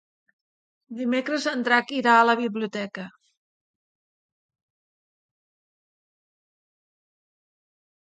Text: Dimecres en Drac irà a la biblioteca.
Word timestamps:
Dimecres 1.01 1.45
en 1.51 1.61
Drac 1.67 1.93
irà 1.97 2.15
a 2.21 2.23
la 2.31 2.35
biblioteca. 2.41 3.05